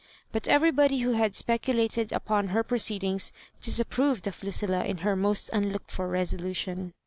[0.31, 5.51] But everybody who had speculated up on her proceedings disapproved of Lucilla In her most
[5.53, 6.95] unlooked for resolution.